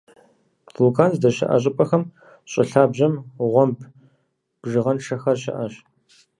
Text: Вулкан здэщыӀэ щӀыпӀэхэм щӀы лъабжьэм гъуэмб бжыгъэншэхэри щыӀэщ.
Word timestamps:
Вулкан 0.75 1.11
здэщыӀэ 1.17 1.57
щӀыпӀэхэм 1.61 2.03
щӀы 2.51 2.63
лъабжьэм 2.69 3.13
гъуэмб 3.51 3.77
бжыгъэншэхэри 4.61 5.39
щыӀэщ. 5.41 5.73